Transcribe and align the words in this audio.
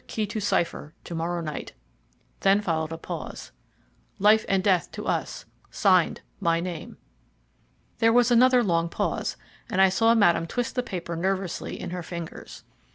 key 0.07 0.25
to 0.25 0.39
cipher...to 0.39 1.13
morrow 1.13 1.41
night." 1.41 1.73
Then 2.39 2.59
followed 2.59 2.91
a 2.91 2.97
pause. 2.97 3.51
"Life 4.17 4.43
and 4.49 4.63
death 4.63 4.91
to 4.93 5.05
us... 5.05 5.45
Signed... 5.69 6.21
My 6.39 6.59
name." 6.59 6.97
There 7.99 8.11
was 8.11 8.31
another 8.31 8.63
long 8.63 8.89
pause, 8.89 9.37
and 9.69 9.79
I 9.79 9.89
saw 9.89 10.15
Madame 10.15 10.47
twist 10.47 10.73
the 10.73 10.81
paper 10.81 11.15
nervously 11.15 11.79
in 11.79 11.91
her 11.91 12.01
fingers. 12.01 12.63